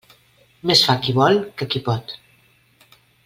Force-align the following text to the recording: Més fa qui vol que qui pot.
Més 0.69 0.81
fa 0.85 0.95
qui 1.03 1.15
vol 1.19 1.37
que 1.61 1.69
qui 1.75 1.83
pot. 1.91 2.15